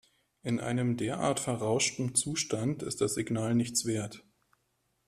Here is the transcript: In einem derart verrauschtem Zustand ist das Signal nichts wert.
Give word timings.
In 0.41 0.59
einem 0.59 0.97
derart 0.97 1.39
verrauschtem 1.39 2.15
Zustand 2.15 2.81
ist 2.81 3.01
das 3.01 3.13
Signal 3.13 3.53
nichts 3.53 3.85
wert. 3.85 4.25